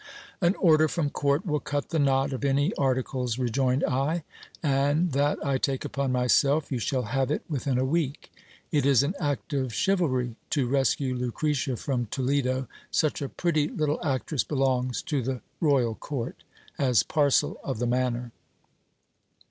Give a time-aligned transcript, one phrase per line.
[0.41, 4.23] An order from court will cut the knot of any ar ticles, rejoined I;
[4.63, 8.31] ^and that I take upon myself: you shall have it within a week.
[8.71, 14.03] It is an act of chivalry to rescue Lucretia from Toledo: such a pretty little
[14.03, 16.43] actress belongs to the royal court,
[16.79, 18.31] as parcel of the manor.